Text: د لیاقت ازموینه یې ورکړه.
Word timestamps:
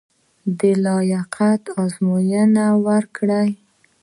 د 0.59 0.61
لیاقت 0.85 1.61
ازموینه 1.83 2.65
یې 2.73 2.79
ورکړه. 2.85 3.41